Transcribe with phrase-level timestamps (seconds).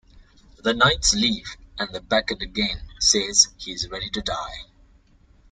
[0.63, 4.63] The knights leave and Becket again says he is ready to die.